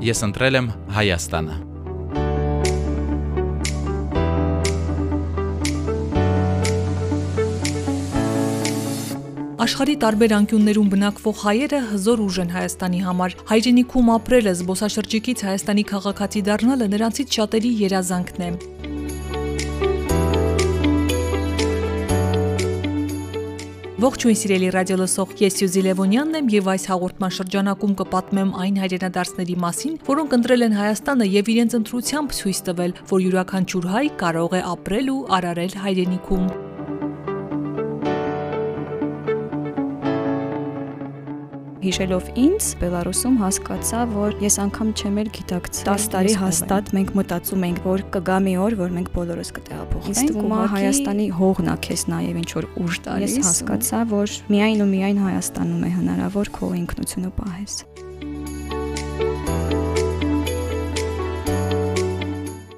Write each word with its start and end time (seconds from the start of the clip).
Ես 0.00 0.22
ընտրել 0.24 0.56
եմ 0.56 0.68
Հայաստանը։ 0.96 1.54
Աշխարի 9.60 9.96
տարբեր 10.00 10.34
անկյուններում 10.38 10.88
բնակվող 10.94 11.36
հայերը 11.44 11.80
հզոր 11.90 12.22
ուժ 12.24 12.38
են 12.46 12.54
Հայաստանի 12.56 13.00
համար։ 13.10 13.36
Հայրենիքում 13.52 14.12
ապրելը, 14.16 14.54
զբոսաշրջիկից 14.64 15.44
Հայաստանի 15.50 15.84
քաղաքացի 15.92 16.42
դառնալը 16.48 16.88
նրանցից 16.96 17.36
շատերի 17.36 17.72
երազանքն 17.84 18.46
է։ 18.48 18.50
Ողջույն 24.00 24.36
սիրելի 24.40 24.68
ռադիոլսող, 24.72 25.32
ես 25.42 25.56
Սյուզի 25.58 25.80
Լևոնյանն 25.84 26.36
եմ 26.38 26.46
եւ 26.54 26.68
այս 26.72 26.86
հաղորդման 26.88 27.34
շրջանակում 27.36 27.92
կպատմեմ 27.98 28.54
այն 28.62 28.78
հայրենադարձների 28.80 29.56
մասին, 29.60 29.98
որոնք 30.08 30.36
ընտրել 30.38 30.66
են 30.70 30.78
Հայաստանը 30.78 31.28
եւ 31.34 31.52
իրենց 31.52 31.76
ընտրությամբ 31.82 32.34
ցույց 32.40 32.62
տվել, 32.70 32.96
որ 33.12 33.26
յուրաքանչյուր 33.26 33.92
հայ 33.92 34.06
կարող 34.24 34.56
է 34.56 34.64
ապրել 34.72 35.12
ու 35.12 35.20
արարել 35.36 35.78
հայրենիքում։ 35.84 36.48
Հիշելով 41.80 42.26
ինձ, 42.36 42.64
Բելարուսում 42.76 43.36
հասկացա, 43.40 44.00
որ 44.10 44.34
ես 44.42 44.56
անգամ 44.66 44.88
չեմ 45.00 45.20
էլ 45.22 45.30
գիտակցել 45.36 45.86
10 45.88 46.04
տարի 46.12 46.34
հաստատ 46.42 46.90
մենք 46.96 47.12
մտածում 47.16 47.64
ենք, 47.70 47.80
որ 47.88 48.04
կգա 48.16 48.36
մի 48.44 48.54
օր, 48.66 48.76
որ 48.82 48.92
մենք 48.98 49.08
բոլորս 49.16 49.52
կտեղափոխենք։ 49.60 50.20
Ինձ 50.20 50.68
Հայաստանի 50.74 51.30
հողն 51.40 51.72
է 51.72 51.78
քեզ 51.88 52.04
նաև 52.12 52.42
ինչ 52.44 52.50
որ 52.60 52.68
ուժ 52.84 53.00
տալիս։ 53.08 53.38
Ես 53.40 53.48
հասկացա, 53.48 54.02
որ 54.12 54.36
միայն 54.52 54.84
ու 54.84 54.90
միայն 54.92 55.24
Հայաստանում 55.24 55.88
է 55.88 55.96
հնարավոր 55.96 56.54
քո 56.60 56.72
ինքնությունը 56.84 57.34
պահես։ 57.40 57.82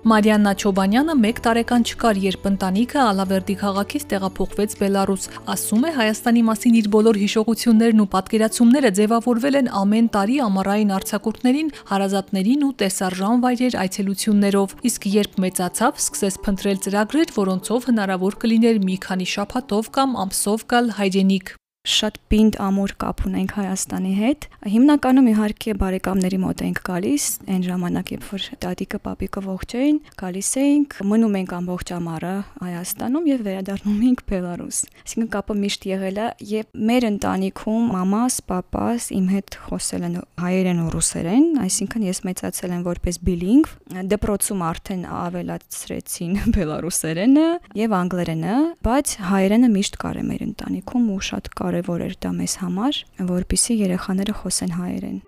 Մարիաննա 0.03 0.53
Չոբանյանը 0.58 1.14
1 1.14 1.36
տարեկան 1.45 1.84
չկար, 1.86 2.19
երբ 2.25 2.47
ընտանիքը 2.48 2.98
Ալավերդի 3.03 3.55
քաղաքից 3.61 4.06
տեղափոխվեց 4.11 4.75
Բելարուս։ 4.81 5.28
Ասում 5.55 5.86
է, 5.86 5.92
Հայաստանի 5.98 6.42
մասին 6.48 6.78
իր 6.81 6.89
բոլոր 6.97 7.20
հիշողություններն 7.22 8.03
ու 8.03 8.09
պատկերացումները 8.17 8.92
ձևավորվել 8.98 9.61
են 9.62 9.70
ամեն 9.83 10.11
տարի 10.19 10.41
ամառային 10.48 10.92
արձակուրդներին, 10.98 11.72
հարազատներին 11.94 12.67
ու 12.67 12.75
տեսարժան 12.83 13.47
վայրեր 13.47 13.78
այցելություններով։ 13.86 14.77
Իսկ 14.91 15.11
երբ 15.22 15.41
մեծացավ, 15.47 16.03
սկսեց 16.03 16.42
փնտրել 16.42 16.78
ծրագրեր, 16.83 17.34
որոնցով 17.39 17.91
հնարավոր 17.94 18.41
կլիներ 18.42 18.84
մի 18.91 19.03
քանի 19.06 19.33
շաբաթով 19.39 19.94
կամ 20.03 20.22
ամսով 20.27 20.70
գալ 20.75 20.97
հայրենիք 20.98 21.59
շատ 21.83 22.19
պինդ 22.30 22.56
ամուր 22.62 22.92
կապ 23.02 23.20
ունենք 23.27 23.52
Հայաստանի 23.56 24.11
հետ։ 24.14 24.44
Հիմնականում 24.70 25.28
իհարկե 25.33 25.72
բարեկամների 25.80 26.38
մոտ 26.38 26.61
ենք 26.62 26.80
գալիս, 26.86 27.25
այն 27.50 27.64
ժամանակ, 27.66 28.12
երբ 28.14 28.28
որ 28.28 28.44
տատիկը, 28.62 29.00
պապիկը 29.02 29.42
ողջ 29.48 29.75
էին, 29.83 29.98
գալիս 30.22 30.50
էինք, 30.62 30.94
մնում 31.10 31.34
ենք 31.41 31.55
ամբողջ 31.58 31.92
ամառը 31.97 32.34
Հայաստանում 32.62 33.27
եւ 33.33 33.42
վերադառնում 33.48 34.05
ենք 34.06 34.22
Բելարուս։ 34.30 34.78
Այսինքն 35.03 35.33
կապը 35.34 35.56
միշտ 35.62 35.86
եղել 35.91 36.22
է 36.22 36.28
եւ 36.53 36.70
մեր 36.92 37.06
ընտանիքում 37.10 37.91
մամաս, 37.98 38.38
պապաս 38.53 39.08
իմ 39.19 39.27
հետ 39.33 39.58
խոսել 39.66 40.06
են 40.06 40.16
հայերեն 40.42 40.83
ու 40.83 40.88
ռուսերեն, 40.94 41.47
այսինքն 41.66 42.06
ես 42.06 42.22
մեծացել 42.30 42.77
եմ 42.78 42.86
որպես 42.86 43.20
բիլինգվ, 43.27 43.75
դպրոցում 44.12 44.64
արդեն 44.70 45.03
ավելացրեցին 45.19 46.38
բելարուսերենը 46.56 47.47
եւ 47.83 47.97
անգլերենը, 47.98 48.56
բայց 48.86 49.16
հայերենը 49.33 49.72
միշտ 49.72 50.00
կար 50.03 50.22
է 50.22 50.25
մեր 50.30 50.47
ընտանիքում 50.53 51.10
ու 51.12 51.20
շատ 51.33 51.50
կար 51.58 51.72
կարևոր 51.73 52.03
էր 52.05 52.17
դա 52.20 52.31
մեզ 52.37 52.55
համար, 52.61 52.97
որpիսի 53.33 53.77
երեխաները 53.81 54.33
խոսեն 54.42 54.75
հայերեն։ 54.77 55.20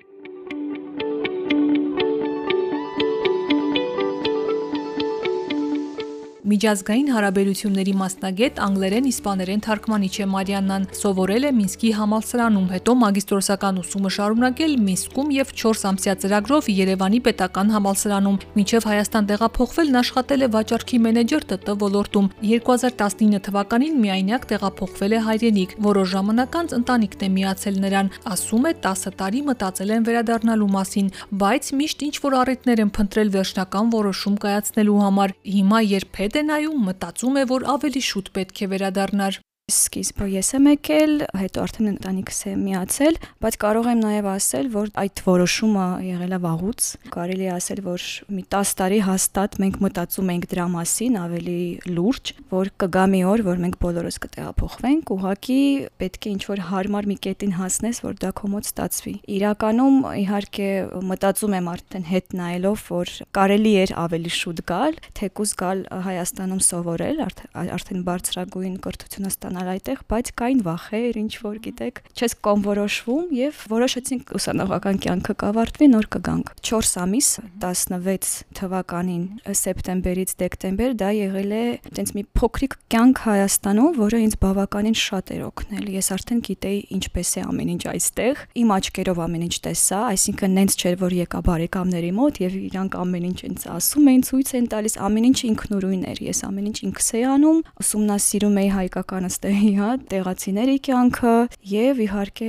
Միջազգային 6.45 7.07
հարաբերությունների 7.09 7.93
մասնագետ 7.97 8.59
անգլերեն 8.61 9.07
իսպաներեն 9.09 9.63
թարգմանիչ 9.65 10.11
է 10.21 10.25
Մարիաննան, 10.29 10.83
սովորել 10.99 11.47
է 11.49 11.53
Մինսկի 11.57 11.93
համալսարանում, 11.97 12.67
հետո 12.75 12.95
մագիստրոսական 13.01 13.79
ուսումը 13.81 14.11
շարունակել 14.17 14.75
Մինսկում 14.85 15.31
եւ 15.33 15.55
4 15.63 15.87
ամսյա 15.89 16.15
ծրագրով 16.21 16.69
Երևանի 16.75 17.21
պետական 17.25 17.73
համալսարանում։ 17.73 18.37
Մինչև 18.61 18.89
Հայաստան 18.93 19.29
տեղափոխվել 19.33 19.89
նա 19.95 20.03
աշխատել 20.05 20.45
է 20.45 20.49
վաճառքի 20.53 21.01
մենեջեր 21.05 21.47
ՏՏ 21.55 21.77
ոլորտում։ 21.81 22.29
2019 22.45 23.41
թվականին 23.49 23.97
միայնակ 24.05 24.47
տեղափոխվել 24.53 25.17
է 25.17 25.23
հայրենիք, 25.25 25.75
որոշ 25.89 26.13
ժամանակ 26.13 26.61
անց 26.61 26.77
ընտանիքն 26.77 27.25
է 27.25 27.31
միացել 27.41 27.81
նրան։ 27.89 28.13
Ասում 28.35 28.69
է 28.69 28.75
10 28.85 29.17
տարի 29.25 29.43
մտածել 29.49 29.97
են 29.97 30.07
վերադառնալու 30.13 30.71
մասին, 30.77 31.09
բայց 31.41 31.73
միշտ 31.81 32.05
ինչ 32.05 32.15
որ 32.29 32.39
առիթներ 32.45 32.85
են 32.85 32.95
փնտրել 33.01 33.35
վերջնական 33.39 33.93
որոշում 33.95 34.39
կայացնելու 34.45 35.01
համար։ 35.05 35.37
Հիմա 35.55 35.79
երբ 35.95 36.13
հետ 36.35 36.43
է 36.43 36.49
նայում, 36.51 36.79
մտածում 36.89 37.37
է, 37.39 37.43
որ 37.47 37.65
ավելի 37.71 38.01
շուտ 38.03 38.29
պետք 38.35 38.61
է 38.65 38.67
վերադառնար 38.73 39.37
սկիզբը 39.75 40.27
ես 40.29 40.49
եմ 40.59 40.67
եկել, 40.69 41.13
հետո 41.41 41.63
արդեն 41.65 41.89
ընտանիքս 41.95 42.39
է 42.51 42.53
միացել, 42.61 43.15
բայց 43.41 43.57
կարող 43.63 43.87
եմ 43.89 44.01
նաև 44.05 44.27
ասել, 44.35 44.67
որ 44.75 44.91
այդ 45.01 45.23
որոշումը 45.25 45.87
եղել 46.05 46.35
է 46.37 46.39
վաղուց։ 46.45 46.89
Կարելի 47.15 47.47
է 47.47 47.53
ասել, 47.55 47.81
որ 47.87 48.05
մի 48.37 48.45
10 48.53 48.73
տարի 48.81 48.99
հաստատ 49.07 49.57
մենք 49.65 49.79
մտածում 49.85 50.33
ենք 50.35 50.45
դրա 50.53 50.67
մասին 50.75 51.17
ավելի 51.25 51.63
լուրջ, 51.97 52.33
որ 52.53 52.71
կգա 52.85 53.05
մի 53.15 53.23
օր, 53.33 53.45
որ 53.49 53.63
մենք 53.65 53.79
բոլորս 53.85 54.21
կտեղափոխվենք, 54.25 55.13
ուղղակի 55.15 55.61
պետք 56.05 56.29
է 56.29 56.35
ինչ-որ 56.35 56.63
հարմար 56.69 57.09
մի 57.09 57.17
կետին 57.25 57.57
հասնես, 57.57 58.03
որ 58.05 58.21
դա 58.21 58.35
քո 58.37 58.53
մոտ 58.53 58.69
ստացվի։ 58.69 59.15
Իրականում 59.39 59.99
իհարկե 60.25 60.69
մտածում 61.15 61.57
եմ 61.57 61.73
արդեն 61.73 62.07
հետ 62.13 62.37
նայելով, 62.45 62.85
որ 62.95 63.15
կարելի 63.41 63.75
էր 63.85 63.97
ավելի 64.05 64.35
շուտ 64.45 64.65
գալ, 64.69 65.01
թեկուզ 65.15 65.57
գալ 65.65 65.85
Հայաստանում 66.05 66.63
սովորել, 66.69 67.25
արդեն 67.65 68.05
բարձրագույն 68.05 68.79
կրթությունը 68.85 69.33
ստանալ 69.35 69.54
ստանալ 69.55 69.71
այդտեղ, 69.71 70.01
բայց 70.11 70.31
կային 70.35 70.61
վախեր, 70.67 71.17
ինչ 71.21 71.33
որ 71.45 71.59
գիտեք, 71.63 71.99
չես 72.19 72.33
կոնվորոշվում 72.43 73.27
եւ 73.39 73.59
որոշեցինք 73.71 74.33
ուսանողական 74.35 74.97
կյանքը 75.05 75.35
կավարտվի, 75.45 75.87
նոր 75.95 76.09
կգանք։ 76.15 76.51
4 76.65 76.91
ամիս 77.05 77.29
16 77.63 78.33
թվականին 78.59 79.25
սեպտեմբերից 79.61 80.35
դեկտեմբեր 80.43 80.97
դա 80.99 81.11
եղել 81.15 81.55
է 81.55 81.63
այտենց 81.87 82.11
մի 82.19 82.25
փոքրիկ 82.35 82.75
կյանք 82.95 83.23
Հայաստանում, 83.25 83.95
որը 84.03 84.19
ինձ 84.25 84.35
բավականին 84.43 84.99
շատ 85.05 85.33
էր 85.35 85.43
օգնել։ 85.45 85.87
Ես 85.95 86.09
արդեն 86.15 86.41
գիտեի 86.51 86.81
ինչպես 86.99 87.31
է 87.35 87.45
ամեն 87.45 87.73
ինչ 87.75 87.83
այստեղ, 87.95 88.43
իմ 88.65 88.75
աչքերով 88.75 89.23
ամեն 89.25 89.45
ինչ 89.45 89.57
տեսա, 89.65 90.01
այսինքն 90.15 90.55
նենց 90.59 90.79
չէր 90.83 90.99
որ 91.05 91.17
եկա 91.21 91.41
բարեկամների 91.45 92.13
մոտ 92.19 92.41
եւ 92.45 92.59
իրանք 92.65 92.99
ամեն 93.05 93.29
ինչ 93.31 93.39
ինձ 93.45 93.67
ասում 93.75 94.11
էին, 94.15 94.25
ցույց 94.25 94.53
են 94.55 94.69
տալիս, 94.75 94.95
ամեն 95.05 95.29
ինչ 95.31 95.39
ինքնուրույն 95.45 96.05
էր։ 96.15 96.23
Ես 96.25 96.41
ամեն 96.49 96.69
ինչ 96.71 96.79
ինքս 96.85 97.09
էի 97.15 97.25
անում, 97.35 97.61
ուսումնասիրում 97.85 98.59
էի 98.65 98.71
հայկական 98.75 99.29
տեղի, 99.45 99.71
հա, 99.77 99.89
տեղացիների 100.09 100.77
կյանքը 100.89 101.33
եւ 101.69 101.99
իհարկե 102.05 102.49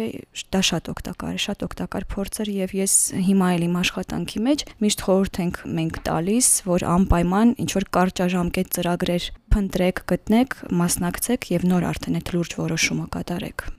դա 0.55 0.61
շատ 0.69 0.89
օգտակար 0.93 1.35
է, 1.35 1.41
շատ 1.45 1.65
օգտակար 1.67 2.05
փորձ 2.15 2.39
էր 2.45 2.51
եւ 2.55 2.75
ես 2.79 2.93
հիմա 3.27 3.49
էլ 3.55 3.65
իմ 3.67 3.75
աշխատանքի 3.81 4.43
մեջ 4.45 4.63
միշտ 4.85 5.03
խորհուրդ 5.07 5.39
ենք 5.45 5.59
մենք 5.79 5.99
տալիս, 6.07 6.51
որ 6.69 6.87
անպայման 6.95 7.53
ինչ 7.65 7.71
որ 7.75 7.87
կարճաժամկետ 7.99 8.71
ծրագրեր 8.79 9.27
փնտրեք, 9.55 10.03
գտնեք, 10.13 10.55
մասնակցեք 10.83 11.51
եւ 11.55 11.67
նոր 11.73 11.89
արդեն 11.91 12.21
այդ 12.21 12.33
լուրջ 12.35 12.57
որոշումը 12.63 13.11
կատարեք։ 13.15 13.69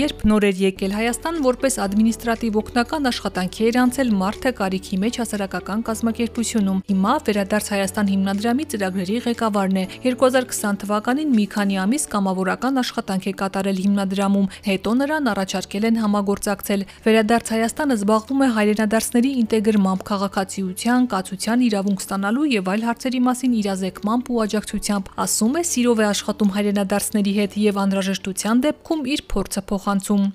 Երբ 0.00 0.20
նոր 0.30 0.44
էր 0.48 0.60
եկել 0.60 0.92
Հայաստան, 0.96 1.38
որպես 1.44 1.74
ադմինիստրատիվ 1.84 2.54
օգնական 2.60 3.08
աշխատանքի 3.10 3.64
էր 3.68 3.76
անցել 3.80 4.10
Մարթը 4.20 4.50
կարիքի 4.60 4.98
մեջ 5.02 5.16
հասարակական 5.20 5.80
կազմակերպությունում։ 5.88 6.78
Հիմա 6.90 7.14
Վերադարձ 7.26 7.66
Հայաստան 7.74 8.10
հիմնադրամի 8.12 8.64
ծրագրերի 8.72 9.18
ղեկավարն 9.26 9.80
է։ 9.80 9.84
2020 10.06 10.78
թվականին 10.80 11.34
մի 11.36 11.44
քանի 11.52 11.76
ամիս 11.84 12.06
կամավորական 12.14 12.80
աշխատանք 12.80 13.28
է 13.28 13.34
կատարել 13.42 13.82
հիմնադրամում, 13.84 14.46
հետո 14.70 14.94
նրան 15.00 15.28
առաջարկել 15.34 15.84
են 15.90 16.00
համագործակցել։ 16.00 16.86
Վերադարձ 17.04 17.52
Հայաստանը 17.60 17.98
զբաղվում 18.00 18.40
է 18.40 18.48
հայրենադարձների 18.56 19.30
ինտեգրմամբ, 19.42 20.00
քաղաքացիության, 20.10 21.10
կացության 21.12 21.66
իրավունք 21.68 22.00
ստանալու 22.06 22.48
եւ 22.56 22.72
այլ 22.72 22.88
հարցերի 22.88 23.20
մասին 23.28 23.52
իրազեկմամբ 23.60 24.32
ու 24.32 24.40
աջակցությամբ։ 24.48 25.12
Ասում 25.26 25.60
է, 25.60 25.62
սիրով 25.74 26.00
է 26.00 26.08
աշխատում 26.14 26.54
հայրենադարձների 26.56 27.32
հետ 27.40 27.60
եւ 27.68 27.80
անհրաժեշտության 27.84 28.64
դեպքում 28.70 29.06
իր 29.10 29.26
փորձը 29.34 29.62
փոխ 29.70 29.89
փոխանցում։ 29.90 30.26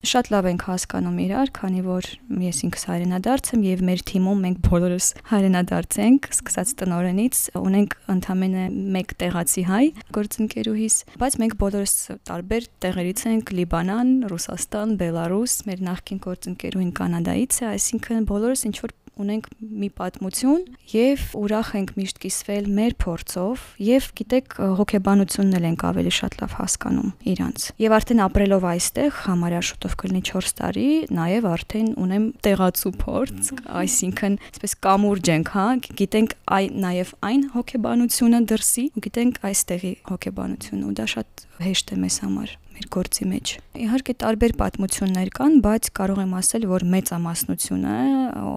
Շատ 0.00 0.28
լավ 0.32 0.46
ենք 0.48 0.62
հասկանում 0.64 1.16
իրար, 1.20 1.48
քանի 1.52 1.80
որ 1.84 2.06
ես 2.40 2.58
ինքս 2.64 2.84
հայրենադարձ 2.88 3.48
եմ 3.52 3.64
եւ 3.66 3.80
մեր 3.84 4.02
թիմում 4.08 4.38
մենք 4.44 4.60
բոլորս 4.64 5.08
հայրենադարձ 5.28 5.96
ենք, 6.04 6.28
սկսած 6.36 6.70
տնորենից, 6.80 7.40
ունենք 7.60 7.96
ընդամենը 8.14 8.64
1 9.02 9.12
տեղացի 9.20 9.64
հայ 9.68 9.82
գործընկերուհիս, 10.16 10.96
բայց 11.20 11.36
մենք 11.42 11.58
բոլորս 11.60 11.94
տարբեր 12.30 12.70
տեղերից 12.86 13.24
ենք՝ 13.34 13.52
Լիբանան, 13.60 14.14
Ռուսաստան, 14.32 14.96
Բելարուս, 15.04 15.58
մեր 15.68 15.84
նախկին 15.90 16.24
գործընկերուհին 16.30 16.94
Կանադայից 16.96 17.60
է, 17.60 17.68
այսինքն 17.74 18.30
բոլորս 18.30 18.66
ինչ 18.70 18.76
որ 18.80 18.96
ունենք 19.20 19.48
մի 19.60 19.88
պատմություն 20.00 20.62
եւ 20.92 21.24
ուրախ 21.40 21.70
ենք 21.80 21.92
միշտ 21.98 22.20
կիսվել 22.24 22.68
մեր 22.78 22.96
փորձով 23.04 23.64
եւ 23.86 24.08
գիտեք 24.20 24.56
հոգեբանությունն 24.80 25.58
էլ 25.60 25.66
ենք 25.70 25.84
ավելի 25.90 26.12
շատ 26.18 26.36
լավ 26.40 26.54
հասկանում 26.60 27.10
իրանց։ 27.34 27.66
Եվ 27.84 27.96
արդեն 28.00 28.22
ապրելով 28.26 28.66
այստեղ 28.70 29.20
համարյա 29.26 29.62
շուտով 29.70 29.96
կլինի 30.00 30.22
4 30.30 30.54
տարի, 30.60 30.88
նաեւ 31.20 31.48
արդեն 31.50 31.90
ունեմ 32.04 32.24
տեղացու 32.46 32.94
փորձ, 33.04 33.52
այսինքն 33.80 34.38
այսպես 34.50 34.76
կամուրջ 34.88 35.32
ենք, 35.36 35.52
հա, 35.56 35.66
գիտենք 36.00 36.36
այ 36.60 36.64
նաեւ 36.86 37.14
այն 37.30 37.46
հոգեբանությունը 37.54 38.42
դրսի, 38.50 38.86
գիտենք 39.06 39.44
այստեղի 39.50 39.94
հոգեբանությունը 40.10 40.90
ու 40.90 40.96
դա 41.00 41.08
շատ 41.14 41.46
հեշտ 41.60 41.94
է 41.94 42.02
մեզ 42.06 42.20
համար 42.24 42.58
մեր 42.74 42.86
գործի 42.94 43.26
մեջ։ 43.30 43.52
Իհարկե 43.80 44.14
տարբեր 44.20 44.52
պատմություններ 44.60 45.28
կան, 45.36 45.54
բայց 45.64 45.88
կարող 45.96 46.18
եմ 46.20 46.32
ասել, 46.40 46.64
որ 46.70 46.84
մեծամասնությունը, 46.94 47.96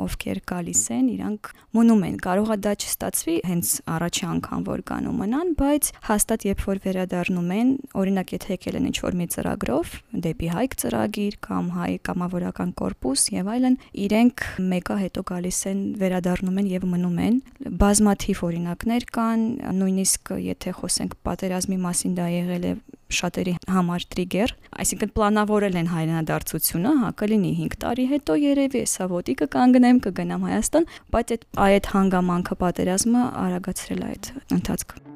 ովքեր 0.04 0.39
գալիս 0.50 0.83
են, 0.94 1.06
իրանք 1.13 1.50
մնում 1.74 2.04
են։ 2.07 2.15
Կարողա 2.24 2.57
դա 2.63 2.74
չստացվի 2.83 3.36
հենց 3.50 3.71
առաջի 3.94 4.25
անգամ, 4.33 4.63
որ 4.68 4.83
կան 4.89 5.07
ու 5.10 5.15
մնան, 5.19 5.54
բայց 5.60 5.89
հաստատ 6.10 6.45
երբ 6.50 6.63
որ 6.69 6.81
վերադառնում 6.83 7.54
են, 7.57 7.71
օրինակ 8.04 8.33
եթե 8.33 8.54
եկել 8.54 8.77
են 8.80 8.88
ինչ-որ 8.89 9.18
մի 9.21 9.27
ծրագրով, 9.33 9.94
դեպի 10.27 10.50
հայք 10.54 10.77
ծրագիր 10.83 11.38
կամ 11.48 11.71
հայ 11.77 11.92
կամավորական 12.10 12.74
կորպուս 12.83 13.25
եւ 13.33 13.51
այլն, 13.54 13.77
իրենք 14.04 14.45
մեկը 14.74 14.98
հետո 15.04 15.25
գալիս 15.33 15.60
են, 15.74 15.83
վերադառնում 16.04 16.60
են 16.63 16.71
եւ 16.74 16.88
մնում 16.94 17.21
են։ 17.24 17.39
Բազմաթիվ 17.83 18.44
օրինակներ 18.50 19.07
կան, 19.18 19.48
նույնիսկ 19.83 20.36
եթե 20.44 20.75
խոսենք 20.81 21.18
պատերազմի 21.27 21.80
մասին 21.88 22.19
դա 22.19 22.27
եղել 22.33 22.68
է 22.69 22.74
շատերի 23.19 23.54
համար 23.75 24.06
տրիգեր, 24.13 24.54
այսինքն 24.83 25.13
պլանավորել 25.18 25.80
են 25.83 25.89
հայրենադարձությունը, 25.94 26.94
հա, 27.04 27.13
կլինի 27.21 27.54
5 27.62 27.80
տարի 27.86 28.06
հետո 28.13 28.38
երևի 28.44 28.83
հեսա 28.83 29.10
ոտի 29.13 29.38
կկանգնեմ, 29.44 30.04
կգնամ 30.07 30.45
Հայաստան, 30.50 30.92
բայց 31.13 31.33
այդ 31.38 31.48
այդ 31.69 31.89
հանգամանքը 31.94 32.62
պատերազմը 32.65 33.25
արագացրել 33.48 34.06
այդ 34.12 34.31
ընթացքը։ 34.60 35.12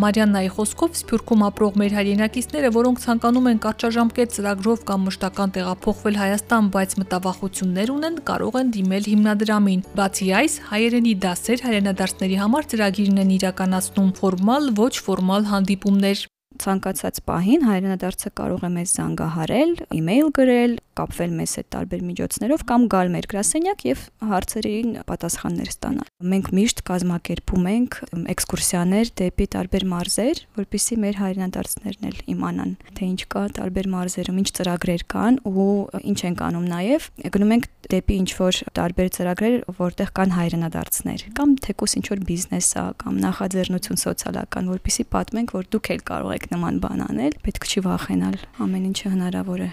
Մարիաննայի 0.00 0.50
խոսքով 0.54 0.94
Սփյուռքում 0.96 1.42
ապրող 1.44 1.74
մեր 1.80 1.94
հայրենակիցները, 1.98 2.70
որոնք 2.76 3.00
ցանկանում 3.04 3.48
են 3.50 3.60
կարճաժամկետ 3.64 4.34
ծրագրով 4.36 4.84
կամ 4.88 5.04
մշտական 5.10 5.52
տեղափոխվել 5.56 6.18
Հայաստան, 6.20 6.70
բայց 6.76 6.96
մտավախություններ 7.02 7.92
ունեն, 7.96 8.18
կարող 8.30 8.58
են 8.60 8.72
դիմել 8.80 9.08
հիմնադրամին։ 9.12 9.84
Բացի 10.00 10.28
այս, 10.40 10.58
հայերենի 10.70 11.14
դասեր 11.26 11.64
հայրենադարձների 11.68 12.36
համար 12.40 12.70
ծրագիրն 12.72 13.24
են 13.24 13.34
իրականացնում 13.36 14.12
ֆորմալ, 14.20 14.74
ոչ 14.80 14.94
ֆորմալ 15.10 15.50
հանդիպումներ 15.52 16.28
ցանկացած 16.60 17.20
պահին 17.28 17.62
հայրենադարձը 17.64 18.30
կարող 18.40 18.64
է 18.66 18.70
մեզ 18.74 18.92
զանգահարել, 18.98 19.70
email 19.96 20.32
գրել, 20.36 20.74
կապվել 21.00 21.34
մեզ 21.40 21.56
հետ 21.60 21.68
տարբեր 21.74 22.04
միջոցներով 22.10 22.64
կամ 22.70 22.86
գալ 22.94 23.12
մեր 23.14 23.28
գրասենյակ 23.30 23.84
եւ 23.90 24.04
հարցերին 24.30 24.90
պատասխաններ 25.10 25.70
ստանալ։ 25.70 26.08
Մենք 26.30 26.50
միշտ 26.60 26.82
կազմակերպում 26.90 27.68
ենք 27.70 27.98
էքսկուրսիաներ 28.34 29.12
դեպի 29.20 29.46
տարբեր 29.54 29.86
մարզեր, 29.90 30.42
որpիսի 30.60 30.98
մեր 31.00 31.20
հայրենադարձներն 31.20 32.08
էլ 32.10 32.18
իմանան, 32.34 32.72
թե 33.00 33.08
ինչ 33.10 33.20
կա 33.32 33.44
տարբեր 33.60 33.90
մարզերում, 33.94 34.40
ինչ 34.40 34.48
ծրագրեր 34.60 35.04
կան 35.14 35.40
ու 35.50 35.68
ինչ 36.10 36.18
ենք 36.30 36.44
անում 36.50 36.66
նաեւ։ 36.70 37.08
Գնում 37.30 37.54
ենք 37.56 37.68
դեպի 37.90 38.16
ինչ 38.20 38.30
որ 38.40 38.60
տարբեր 38.76 39.08
ծրագրեր, 39.16 39.56
որտեղ 39.80 40.12
կան 40.20 40.34
հայրենադարձներ 40.36 41.24
կամ 41.40 41.54
թեկուս 41.66 41.96
ինչ 42.00 42.06
որ 42.10 42.24
բիզնես 42.30 42.70
է 42.80 42.86
կամ 43.02 43.20
նախաձեռնություն 43.24 44.02
սոցիալական, 44.04 44.72
որpիսի 44.76 45.06
պատմենք, 45.16 45.54
որ 45.58 45.70
դուք 45.74 45.92
էլ 45.96 46.02
կարող 46.10 46.34
եք 46.38 46.50
նման 46.54 46.82
բան 46.86 47.06
անել, 47.10 47.38
պետք 47.46 47.70
չի 47.70 47.86
վախենալ, 47.90 48.42
ամեն 48.66 48.90
ինչը 48.90 49.14
հնարավոր 49.16 49.64
է։ 49.66 49.70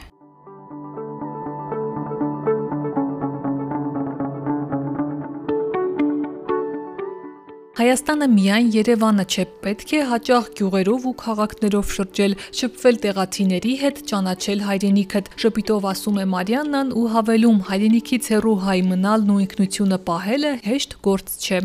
Հայաստանը 7.77 8.27
միայն 8.33 8.69
Երևանը 8.73 9.23
չէ, 9.29 9.43
պետք 9.61 9.91
է 9.93 9.99
հաճախ 10.11 10.47
գյուղերով 10.57 11.03
ու 11.11 11.13
քաղաքներով 11.21 11.91
շրջել, 11.97 12.33
շփվել 12.59 12.99
տեղացիների 13.05 13.75
հետ, 13.83 14.01
ճանաչել 14.09 14.65
հայրենիքդ։ 14.71 15.31
Շփիտով 15.45 15.89
ասում 15.93 16.17
է 16.17 16.25
Մարիաննան 16.33 16.93
ու 16.97 17.07
հավելում՝ 17.13 17.65
հայրենիքից 17.69 18.29
հեռու 18.33 18.59
հայ 18.65 18.79
մնալն 18.93 19.33
ու 19.35 19.41
ինքնությունը 19.45 20.05
պահելը 20.09 20.55
հեշտ 20.65 20.97
գործ 21.05 21.37
չէ։ 21.37 21.61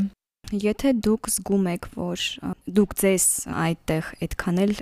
Եթե 0.53 0.91
դուք 1.01 1.29
զգում 1.33 1.67
եք, 1.73 1.87
որ 1.97 2.23
դուք 2.77 2.95
ձեզ 3.01 3.27
այդտեղ 3.63 4.09
այդքան 4.27 4.59
էլ 4.63 4.73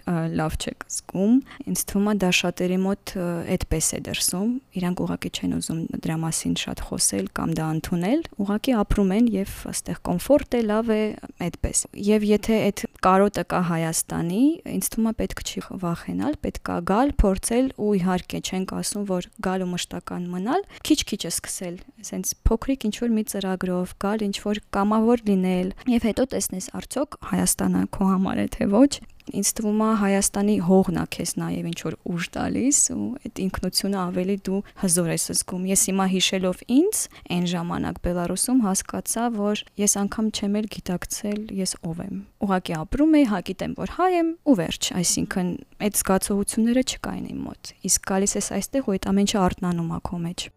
լավ 0.41 0.57
չեք 0.59 0.87
զգում, 0.91 1.37
ինձ 1.71 1.85
թվում 1.91 2.09
է 2.11 2.15
դա 2.25 2.31
շատերի 2.41 2.79
մոտ 2.85 3.13
այդպես 3.55 3.91
է 3.91 4.01
դրսում, 4.09 4.51
իրանք 4.81 5.03
ուղղակի 5.05 5.31
չեն 5.31 5.55
ուզում 5.61 5.81
դրա 5.95 6.17
մասին 6.27 6.57
շատ 6.65 6.83
խոսել 6.91 7.31
կամ 7.39 7.55
դա 7.61 7.69
ընդունել, 7.77 8.25
ուղղակի 8.43 8.75
ապրում 8.81 9.15
են 9.21 9.31
եւ 9.37 9.55
այստեղ 9.71 10.01
կոմֆորտ 10.11 10.59
է, 10.59 10.63
լավ 10.71 10.91
է 10.91 11.03
այդպես։ 11.47 11.85
Եվ 12.11 12.27
եթե 12.31 12.61
այդ 12.67 12.85
կարոտը 13.05 13.45
կա 13.51 13.61
Հայաստանի, 13.71 14.43
ինձ 14.77 14.89
թվում 14.93 15.09
է 15.11 15.13
պետք 15.21 15.43
չի 15.47 15.63
վախենալ, 15.85 16.35
պետք 16.45 16.71
է 16.71 16.77
գալ, 16.91 17.13
փորձել 17.23 17.71
ու 17.81 17.93
իհարկե 18.01 18.41
չենք 18.41 18.75
ասում, 18.81 19.05
որ 19.11 19.29
գալ 19.47 19.65
ու 19.65 19.71
մշտական 19.71 20.27
մնալ, 20.35 20.67
քիչ-քիչ 20.85 21.21
է 21.21 21.31
սկսել, 21.31 21.79
ասենց 22.05 22.35
փոքրիկ 22.51 22.87
ինչ 22.91 22.95
որ 23.01 23.15
մի 23.17 23.25
ծրագրով 23.33 23.95
գալ, 24.05 24.27
ինչ 24.29 24.37
որ 24.45 24.63
կամավոր 24.77 25.25
լինել 25.31 25.73
եւ 25.97 26.07
հետո 26.11 26.29
տեսնես 26.35 26.71
արդյոք 26.81 27.19
Հայաստանը 27.31 27.87
քո 27.97 28.11
համար 28.11 28.45
է 28.45 28.47
թե 28.57 28.69
ոչ 28.75 28.93
ինձ 29.41 29.51
թվում 29.59 29.81
է 29.85 29.89
Հայաստանի 30.01 30.57
հողն 30.67 31.01
է 31.01 31.05
քեզ 31.15 31.33
նաև 31.41 31.69
ինչ 31.71 31.79
որ 31.87 31.97
ուժ 32.11 32.29
տալիս 32.37 32.79
ու 32.95 33.07
այդ 33.21 33.41
ինքնությունը 33.45 33.99
ավելի 34.01 34.37
դու 34.49 34.61
հզոր 34.83 35.11
ես 35.11 35.25
զգում։ 35.31 35.65
Ես 35.71 35.83
հիմա 35.91 36.07
հիշելով 36.15 36.63
ինձ 36.81 37.03
այն 37.31 37.45
ժամանակ 37.55 38.01
Բելարուսում 38.05 38.61
հասկացա, 38.67 39.25
որ 39.41 39.65
ես 39.81 39.97
անգամ 40.01 40.27
չեմ 40.31 40.55
էլ 40.61 40.71
գիտակցել 40.77 41.41
ես 41.61 41.73
ով 41.91 42.05
եմ։ 42.11 42.17
Ուղղակի 42.41 42.77
ապրում 42.81 43.17
եի, 43.21 43.27
հա 43.31 43.41
գիտեմ, 43.51 43.75
որ 43.81 43.95
հայ 44.01 44.11
եմ 44.21 44.31
ու 44.51 44.57
վերջ, 44.61 44.93
այսինքն 45.01 45.51
այդ 45.81 46.01
զգացողությունները 46.01 46.87
չկային 46.91 47.29
իմ 47.31 47.43
մոտ։ 47.51 47.75
Իսկ 47.91 48.09
գալիս 48.11 48.37
ես 48.41 48.51
այստեղ 48.61 48.89
ու 48.91 48.97
այդ 48.97 49.11
ամեն 49.11 49.31
ինչը 49.31 49.45
արտնանում 49.47 49.93
է 49.95 50.01
քո 50.11 50.25
մեջ։ 50.25 50.51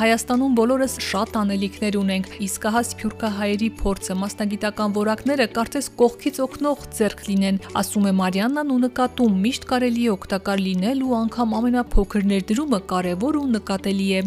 Հայաստանում 0.00 0.52
բոլորս 0.56 0.92
շատ 1.04 1.34
անելիքներ 1.36 1.96
ունենք, 2.00 2.28
իսկ 2.46 2.62
հա 2.72 2.80
սփյուռքահայերի 2.88 3.66
փորձը 3.80 4.14
մասնագիտական 4.16 4.94
որակները 4.96 5.46
կարծես 5.58 5.90
կողքից 6.00 6.38
օգնող 6.46 6.86
ձեռք 6.96 7.20
լինեն, 7.26 7.58
ասում 7.82 8.06
է 8.08 8.12
Մարիաննան 8.20 8.72
ու 8.72 8.78
նկատում 8.86 9.34
միշտ 9.44 9.66
կարելի 9.74 10.06
է 10.06 10.14
օգտակար 10.14 10.62
լինել 10.70 11.04
ու 11.04 11.18
անգամ 11.18 11.52
ամենափոքր 11.60 12.24
ներդրումը 12.32 12.80
կարևոր 12.94 13.38
ու 13.42 13.50
նկատելի 13.58 14.08
է։ 14.22 14.24